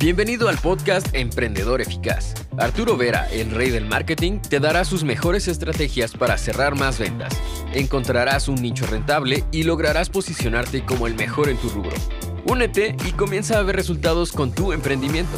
[0.00, 2.32] Bienvenido al podcast Emprendedor Eficaz.
[2.56, 7.36] Arturo Vera, el rey del marketing, te dará sus mejores estrategias para cerrar más ventas.
[7.74, 11.96] Encontrarás un nicho rentable y lograrás posicionarte como el mejor en tu rubro.
[12.46, 15.36] Únete y comienza a ver resultados con tu emprendimiento.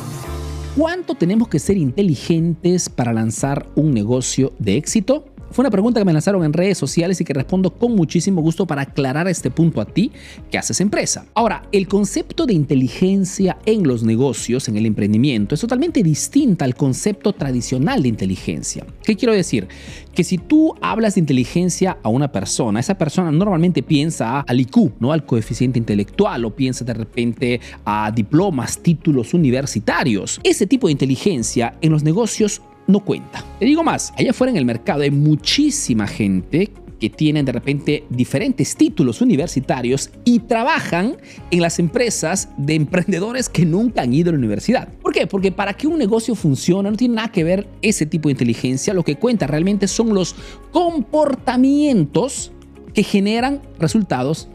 [0.77, 5.25] ¿Cuánto tenemos que ser inteligentes para lanzar un negocio de éxito?
[5.53, 8.69] Fue una pregunta que me lanzaron en redes sociales y que respondo con muchísimo gusto
[8.69, 10.13] para aclarar este punto a ti
[10.49, 11.27] que haces empresa.
[11.35, 16.77] Ahora, el concepto de inteligencia en los negocios, en el emprendimiento, es totalmente distinta al
[16.77, 18.87] concepto tradicional de inteligencia.
[19.03, 19.67] ¿Qué quiero decir?
[20.15, 24.93] Que si tú hablas de inteligencia a una persona, esa persona normalmente piensa al IQ,
[25.01, 25.13] ¿no?
[25.13, 30.41] al coeficiente intelectual, o piensa de repente a diplomas, títulos universitarios.
[30.45, 33.45] Ese tipo de inteligencia en los negocios no cuenta.
[33.59, 38.05] Te digo más, allá afuera en el mercado hay muchísima gente que tienen de repente
[38.11, 41.17] diferentes títulos universitarios y trabajan
[41.51, 44.89] en las empresas de emprendedores que nunca han ido a la universidad.
[45.01, 45.27] ¿Por qué?
[45.27, 48.95] Porque para que un negocio funcione no tiene nada que ver ese tipo de inteligencia,
[48.95, 50.37] lo que cuenta realmente son los
[50.71, 52.53] comportamientos
[52.93, 54.49] que generan resultados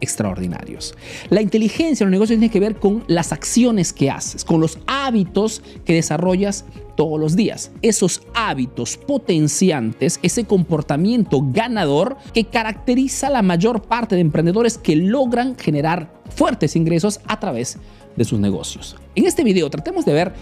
[0.00, 0.94] extraordinarios.
[1.30, 4.78] La inteligencia en los negocios tiene que ver con las acciones que haces, con los
[4.86, 6.64] hábitos que desarrollas
[6.96, 7.70] todos los días.
[7.80, 14.96] Esos hábitos potenciantes, ese comportamiento ganador que caracteriza a la mayor parte de emprendedores que
[14.96, 17.78] logran generar fuertes ingresos a través
[18.16, 18.96] de sus negocios.
[19.14, 20.32] En este video tratemos de ver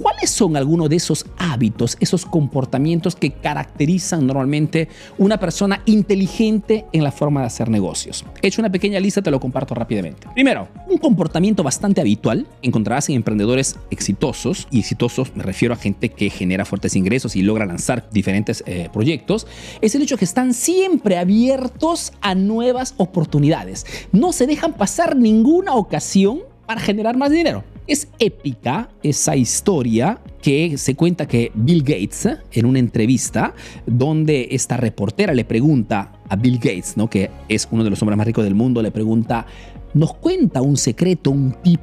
[0.00, 7.02] ¿Cuáles son algunos de esos hábitos, esos comportamientos que caracterizan normalmente una persona inteligente en
[7.02, 8.24] la forma de hacer negocios?
[8.40, 10.28] He hecho una pequeña lista, te lo comparto rápidamente.
[10.34, 16.10] Primero, un comportamiento bastante habitual encontrarás en emprendedores exitosos, y exitosos me refiero a gente
[16.10, 19.48] que genera fuertes ingresos y logra lanzar diferentes eh, proyectos,
[19.80, 23.84] es el hecho que están siempre abiertos a nuevas oportunidades.
[24.12, 27.64] No se dejan pasar ninguna ocasión para generar más dinero.
[27.88, 33.54] Es épica esa historia que se cuenta que Bill Gates, en una entrevista
[33.86, 37.08] donde esta reportera le pregunta a Bill Gates, ¿no?
[37.08, 39.46] que es uno de los hombres más ricos del mundo, le pregunta,
[39.94, 41.80] ¿nos cuenta un secreto, un tip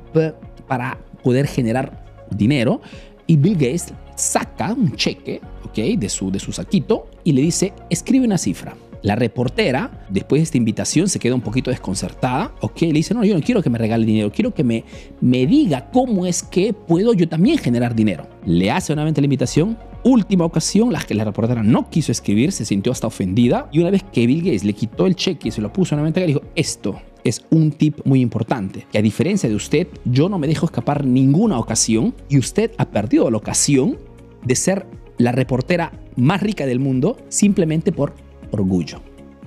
[0.68, 2.82] para poder generar dinero?
[3.26, 5.98] Y Bill Gates saca un cheque, ¿ok?
[5.98, 8.76] De su, de su saquito y le dice, escribe una cifra.
[9.06, 12.56] La reportera, después de esta invitación, se queda un poquito desconcertada.
[12.62, 14.84] Ok, le dice, no, yo no quiero que me regale dinero, quiero que me,
[15.22, 18.28] me diga cómo es que puedo yo también generar dinero.
[18.48, 19.78] Le hace nuevamente la invitación.
[20.04, 23.70] Última ocasión, la que la reportera no quiso escribir, se sintió hasta ofendida.
[23.72, 26.22] Y una vez que Bill Gates le quitó el cheque y se lo puso nuevamente,
[26.22, 30.40] le dijo, esto es un tip muy importante, que a diferencia de usted, yo no
[30.40, 34.00] me dejo escapar ninguna ocasión y usted ha perdido la ocasión
[34.44, 34.88] de ser
[35.20, 39.02] la reportera más rica del mundo simplemente por orgullo.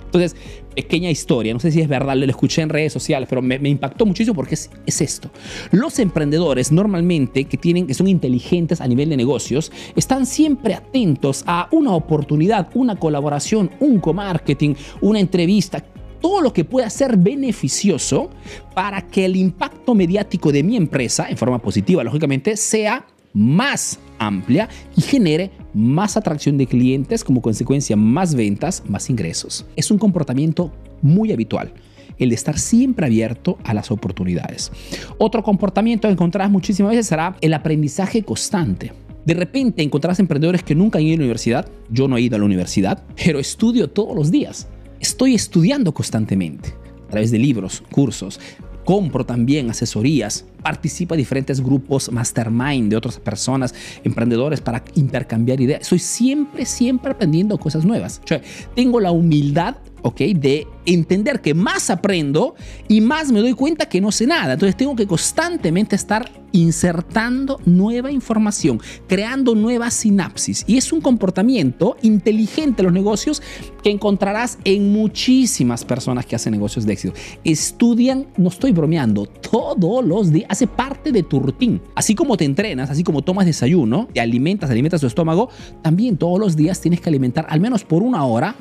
[0.09, 0.37] Entonces,
[0.75, 4.07] pequeña historia, no sé si es verdad, lo escuché en redes sociales, pero me, impactó
[4.07, 5.31] muchísimo porque es, es, esto.
[5.71, 11.45] Los emprendedores normalmente que, tienen, que son inteligentes a nivel de negocios, están siempre atentos
[11.47, 15.85] a una oportunidad, una colaboración, un co-marketing, una entrevista,
[16.21, 18.31] todo lo que pueda ser beneficioso
[18.75, 24.69] para que el impacto mediático de mi empresa, en forma positiva, lógicamente, sea más amplia
[24.97, 29.65] y genere más atracción de clientes, como consecuencia más ventas, más ingresos.
[29.77, 30.73] Es un comportamiento
[31.03, 31.73] muy habitual
[32.19, 34.73] el de estar siempre abierto a las oportunidades.
[35.19, 38.93] Otro comportamiento que encontrarás muchísimas veces será el aprendizaje constante.
[39.25, 41.69] De repente encontrarás emprendedores que nunca han ido a la universidad.
[41.91, 44.67] Yo no he ido a la universidad, pero estudio todos los días.
[44.99, 46.71] Estoy estudiando constantemente
[47.07, 48.41] a través de libros, cursos,
[48.85, 53.75] compro también asesorías, participo en diferentes grupos mastermind de otras personas,
[54.05, 55.87] emprendedores para intercambiar ideas.
[55.87, 58.21] Soy siempre, siempre aprendiendo cosas nuevas.
[58.75, 60.21] tengo la humildad ¿ok?
[60.35, 62.55] De entender que más aprendo
[62.89, 64.55] y más me doy cuenta que no sé nada.
[64.55, 70.65] Entonces tengo que constantemente estar insertando nueva información, creando nuevas sinapsis.
[70.67, 73.43] Y es un comportamiento inteligente en los negocios
[73.83, 77.15] que encontrarás en muchísimas personas que hacen negocios de éxito.
[77.45, 81.81] Estudian, no estoy bromeando, todos los días, hace parte de tu rutina.
[81.95, 85.51] Así como te entrenas, así como tomas desayuno, te alimentas, alimentas tu estómago,
[85.83, 88.55] también todos los días tienes que alimentar al menos por una hora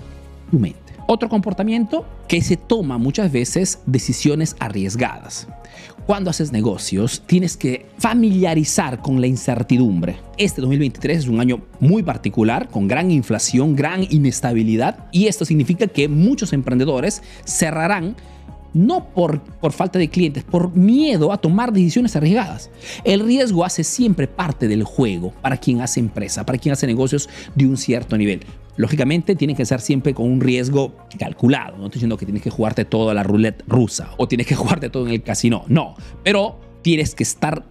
[0.52, 0.87] tu mente.
[1.10, 5.48] Otro comportamiento que se toma muchas veces decisiones arriesgadas.
[6.06, 10.18] Cuando haces negocios, tienes que familiarizar con la incertidumbre.
[10.38, 15.88] Este 2023 es un año muy particular, con gran inflación, gran inestabilidad, y esto significa
[15.88, 18.18] que muchos emprendedores cerrarán
[18.78, 22.70] no por, por falta de clientes, por miedo a tomar decisiones arriesgadas.
[23.04, 27.30] El riesgo hace siempre parte del juego para quien hace empresa, para quien hace negocios
[27.56, 28.42] de un cierto nivel.
[28.78, 31.78] Lógicamente tiene que ser siempre con un riesgo calculado.
[31.78, 34.90] No estoy diciendo que tienes que jugarte toda la roulette rusa o tienes que jugarte
[34.90, 35.66] todo en el casino.
[35.68, 37.66] No, pero tienes que estar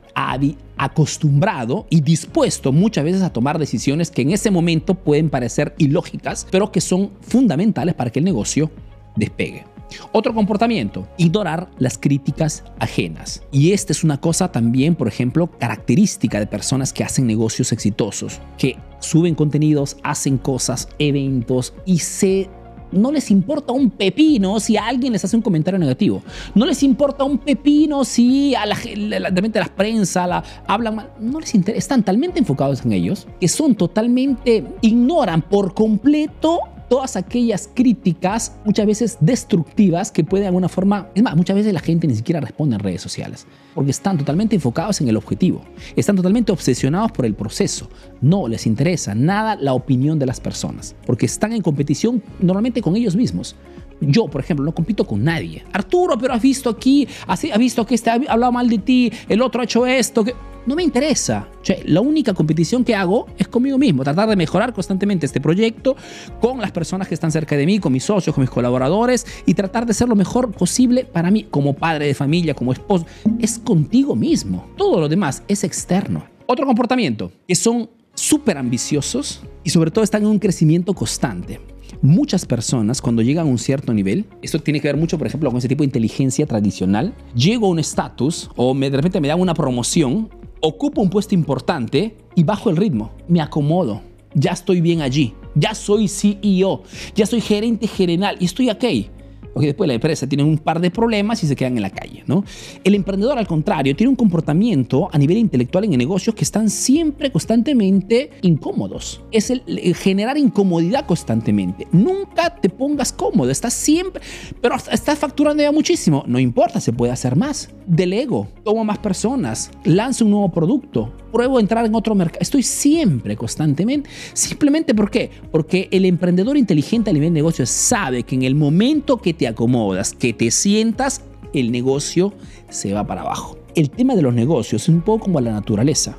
[0.76, 6.46] acostumbrado y dispuesto muchas veces a tomar decisiones que en ese momento pueden parecer ilógicas,
[6.50, 8.70] pero que son fundamentales para que el negocio
[9.14, 9.64] despegue.
[10.12, 13.42] Otro comportamiento, ignorar las críticas ajenas.
[13.50, 18.40] Y esta es una cosa también, por ejemplo, característica de personas que hacen negocios exitosos,
[18.58, 22.48] que suben contenidos, hacen cosas, eventos y se
[22.92, 26.22] no les importa un pepino si alguien les hace un comentario negativo.
[26.54, 31.10] No les importa un pepino si a la, la, la prensa la, hablan mal.
[31.20, 31.78] No les interesa.
[31.78, 38.86] Están talmente enfocados en ellos que son totalmente, ignoran por completo todas aquellas críticas, muchas
[38.86, 42.40] veces destructivas, que pueden de alguna forma, es más, muchas veces la gente ni siquiera
[42.40, 45.62] responde en redes sociales, porque están totalmente enfocados en el objetivo,
[45.96, 47.88] están totalmente obsesionados por el proceso,
[48.20, 52.96] no les interesa nada la opinión de las personas, porque están en competición normalmente con
[52.96, 53.56] ellos mismos.
[54.00, 55.64] Yo, por ejemplo, no compito con nadie.
[55.72, 59.40] Arturo, pero has visto aquí, has, visto que este ha hablado mal de ti, el
[59.40, 60.34] otro ha hecho esto, que
[60.66, 61.48] no me interesa.
[61.84, 65.96] la única competición que hago es conmigo mismo, tratar de mejorar constantemente este proyecto
[66.40, 69.54] con las personas que están cerca de mí, con mis socios, con mis colaboradores y
[69.54, 73.06] tratar de ser lo mejor posible para mí como padre de familia, como esposo.
[73.38, 74.66] Es contigo mismo.
[74.76, 76.24] Todo lo demás es externo.
[76.46, 81.60] Otro comportamiento, que son súper ambiciosos y sobre todo están en un crecimiento constante.
[82.02, 85.50] Muchas personas cuando llegan a un cierto nivel, esto tiene que ver mucho, por ejemplo,
[85.50, 89.28] con ese tipo de inteligencia tradicional, llego a un estatus o me, de repente me
[89.28, 90.28] dan una promoción
[90.66, 94.02] ocupo un puesto importante y bajo el ritmo, me acomodo,
[94.34, 96.82] ya estoy bien allí, ya soy CEO,
[97.14, 98.36] ya soy gerente general.
[98.40, 99.10] Y estoy aquí
[99.56, 102.22] porque después la empresa tiene un par de problemas y se quedan en la calle,
[102.26, 102.44] ¿no?
[102.84, 107.32] El emprendedor, al contrario, tiene un comportamiento a nivel intelectual en negocios que están siempre
[107.32, 109.22] constantemente incómodos.
[109.32, 109.62] Es el,
[109.94, 111.88] generar incomodidad constantemente.
[111.90, 114.20] Nunca te pongas cómodo, estás siempre,
[114.60, 116.22] pero estás facturando ya muchísimo.
[116.26, 117.70] No importa, se puede hacer más.
[117.86, 122.40] Delego, tomo más personas, lanzo un nuevo producto, pruebo entrar en otro mercado.
[122.42, 124.10] Estoy siempre, constantemente.
[124.34, 125.30] Simplemente ¿por qué?
[125.50, 129.45] Porque el emprendedor inteligente a nivel de negocios sabe que en el momento que te
[129.48, 131.22] acomodas, que te sientas,
[131.52, 132.32] el negocio
[132.68, 133.58] se va para abajo.
[133.74, 136.16] El tema de los negocios es un poco como la naturaleza.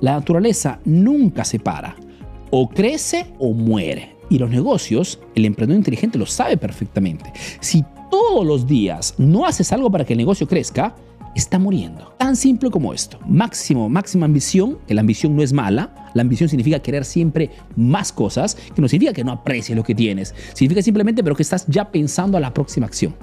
[0.00, 1.96] La naturaleza nunca se para.
[2.50, 4.16] O crece o muere.
[4.30, 7.32] Y los negocios, el emprendedor inteligente lo sabe perfectamente.
[7.60, 10.94] Si todos los días no haces algo para que el negocio crezca,
[11.34, 12.14] está muriendo.
[12.18, 13.18] Tan simple como esto.
[13.26, 16.10] Máximo, máxima ambición, que la ambición no es mala.
[16.14, 19.94] La ambición significa querer siempre más cosas, que no significa que no aprecies lo que
[19.94, 20.34] tienes.
[20.54, 23.14] Significa simplemente, pero que estás ya pensando a la próxima acción,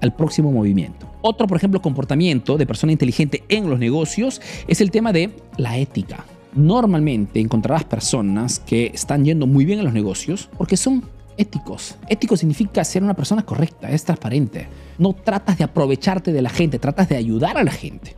[0.00, 1.10] al próximo movimiento.
[1.22, 5.78] Otro, por ejemplo, comportamiento de persona inteligente en los negocios es el tema de la
[5.78, 6.24] ética.
[6.54, 11.04] Normalmente encontrarás personas que están yendo muy bien en los negocios porque son
[11.36, 11.96] éticos.
[12.08, 14.68] Ético significa ser una persona correcta, es transparente.
[14.98, 18.16] No tratas de aprovecharte de la gente, tratas de ayudar a la gente.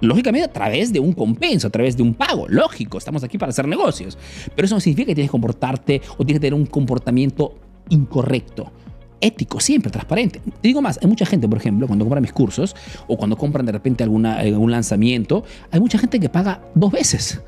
[0.00, 2.48] Lógicamente a través de un compenso, a través de un pago.
[2.48, 4.16] Lógico, estamos aquí para hacer negocios.
[4.54, 7.54] Pero eso no significa que tienes que comportarte o tienes que tener un comportamiento
[7.90, 8.72] incorrecto.
[9.20, 10.40] Ético, siempre transparente.
[10.40, 12.74] Te digo más, hay mucha gente, por ejemplo, cuando compra mis cursos
[13.06, 17.42] o cuando compran de repente alguna, algún lanzamiento, hay mucha gente que paga dos veces.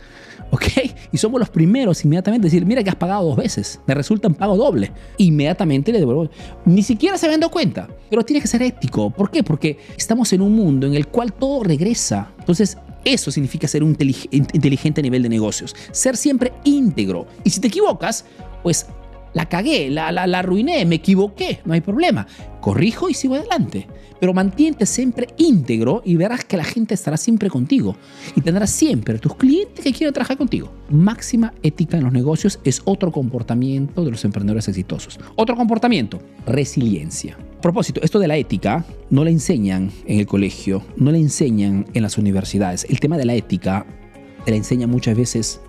[0.52, 0.64] ¿Ok?
[1.10, 4.34] Y somos los primeros inmediatamente decir, mira que has pagado dos veces, me resulta un
[4.34, 4.92] pago doble.
[5.16, 6.28] Inmediatamente le devuelvo.
[6.66, 9.10] Ni siquiera se habían dado cuenta, pero tiene que ser ético.
[9.10, 9.42] ¿Por qué?
[9.42, 12.30] Porque estamos en un mundo en el cual todo regresa.
[12.38, 13.96] Entonces, eso significa ser un
[14.30, 15.74] inteligente a nivel de negocios.
[15.90, 17.26] Ser siempre íntegro.
[17.44, 18.26] Y si te equivocas,
[18.62, 18.86] pues
[19.34, 22.26] la cagué, la, la, la arruiné, me equivoqué, no hay problema.
[22.60, 23.86] Corrijo y sigo adelante.
[24.20, 27.96] Pero mantente siempre íntegro y verás que la gente estará siempre contigo.
[28.36, 30.70] Y tendrás siempre tus clientes que quieren trabajar contigo.
[30.88, 35.18] Máxima ética en los negocios es otro comportamiento de los emprendedores exitosos.
[35.34, 37.36] Otro comportamiento, resiliencia.
[37.60, 42.02] Propósito, esto de la ética no la enseñan en el colegio, no la enseñan en
[42.02, 42.86] las universidades.
[42.88, 43.86] El tema de la ética
[44.44, 45.60] te la enseña muchas veces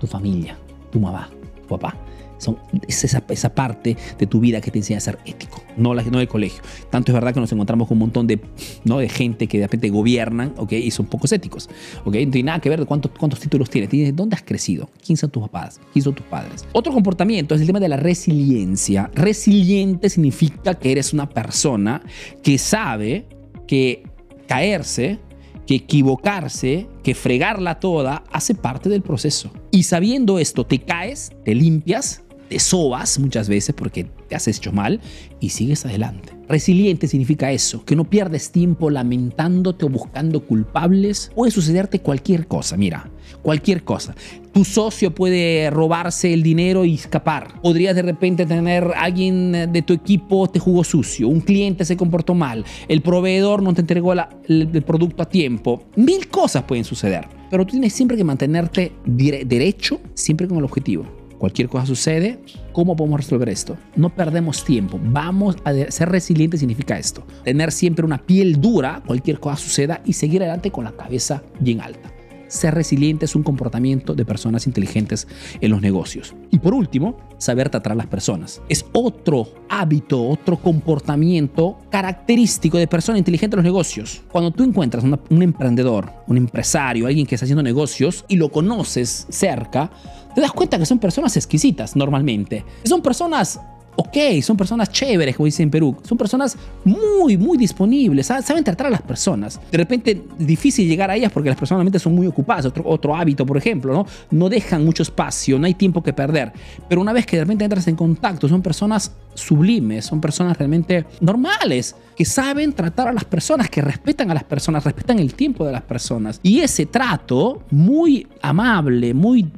[0.00, 0.58] tu familia,
[0.90, 1.28] tu mamá,
[1.62, 2.05] tu papá
[2.38, 5.94] son, es esa, esa, parte de tu vida que te enseña a ser ético, no,
[5.94, 6.62] la, no el colegio.
[6.90, 8.40] Tanto es verdad que nos encontramos con un montón de,
[8.84, 8.98] ¿no?
[8.98, 10.82] de gente que de repente gobiernan ¿okay?
[10.82, 11.68] y son pocos éticos.
[12.04, 12.26] ¿okay?
[12.26, 15.30] No tiene nada que ver cuántos, cuántos títulos tienes, tienes dónde has crecido, quién son
[15.30, 16.66] tus papás, quién son tus padres.
[16.72, 19.10] Otro comportamiento es el tema de la resiliencia.
[19.14, 22.02] Resiliente significa que eres una persona
[22.42, 23.26] que sabe
[23.66, 24.04] que
[24.46, 25.18] caerse
[25.66, 29.50] que equivocarse, que fregarla toda, hace parte del proceso.
[29.70, 34.72] Y sabiendo esto, te caes, te limpias te sobas muchas veces porque te has hecho
[34.72, 35.00] mal
[35.40, 36.32] y sigues adelante.
[36.48, 41.32] Resiliente significa eso, que no pierdes tiempo lamentándote o buscando culpables.
[41.34, 43.10] Puede sucederte cualquier cosa, mira,
[43.42, 44.14] cualquier cosa.
[44.52, 47.60] Tu socio puede robarse el dinero y escapar.
[47.60, 52.34] Podrías de repente tener alguien de tu equipo te jugó sucio, un cliente se comportó
[52.34, 55.84] mal, el proveedor no te entregó el producto a tiempo.
[55.96, 61.25] Mil cosas pueden suceder, pero tú tienes siempre que mantenerte derecho, siempre con el objetivo
[61.38, 62.40] cualquier cosa sucede,
[62.72, 63.76] ¿cómo podemos resolver esto?
[63.94, 69.40] No perdemos tiempo, vamos a ser resilientes significa esto, tener siempre una piel dura, cualquier
[69.40, 72.15] cosa suceda y seguir adelante con la cabeza bien alta.
[72.48, 75.26] Ser resiliente es un comportamiento de personas inteligentes
[75.60, 76.34] en los negocios.
[76.50, 78.62] Y por último, saber tratar a las personas.
[78.68, 84.22] Es otro hábito, otro comportamiento característico de persona inteligente en los negocios.
[84.30, 89.26] Cuando tú encuentras un emprendedor, un empresario, alguien que está haciendo negocios y lo conoces
[89.28, 89.90] cerca,
[90.34, 92.64] te das cuenta que son personas exquisitas normalmente.
[92.84, 93.60] Son personas
[93.96, 95.96] ok, son personas chéveres, como dicen en Perú.
[96.02, 99.60] Son personas muy, muy disponibles, saben tratar a las personas.
[99.70, 102.66] De repente, difícil llegar a ellas porque las personas son muy ocupadas.
[102.66, 104.06] Otro, otro hábito, por ejemplo, ¿no?
[104.30, 106.52] No dejan mucho espacio, no hay tiempo que perder.
[106.88, 111.04] Pero una vez que de repente entras en contacto, son personas sublimes, son personas realmente
[111.20, 115.64] normales, que saben tratar a las personas, que respetan a las personas, respetan el tiempo
[115.64, 116.40] de las personas.
[116.42, 119.50] Y ese trato muy amable, muy